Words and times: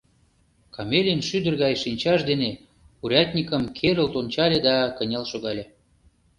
Комелин 0.75 1.19
шӱдыр 1.27 1.53
гай 1.63 1.73
шинчаж 1.83 2.19
дене 2.29 2.49
урядникым 3.03 3.63
керылт 3.77 4.13
ончале 4.19 4.59
да 4.67 4.75
кынел 4.97 5.23
шогале. 5.31 5.65